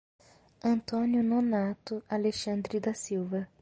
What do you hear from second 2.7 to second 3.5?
da Silva